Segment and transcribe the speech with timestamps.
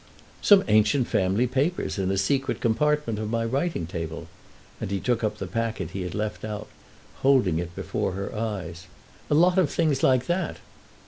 [0.41, 4.25] "Some ancient family papers, in a secret compartment of my writing table."
[4.79, 6.67] And he took up the packet he had left out,
[7.17, 8.87] holding it before her eyes.
[9.29, 10.57] "A lot of other things like that."